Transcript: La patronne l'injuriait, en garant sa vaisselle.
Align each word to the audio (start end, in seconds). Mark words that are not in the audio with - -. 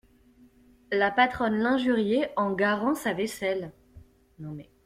La 0.91 1.11
patronne 1.11 1.59
l'injuriait, 1.59 2.33
en 2.35 2.53
garant 2.53 2.95
sa 2.95 3.13
vaisselle. 3.13 3.71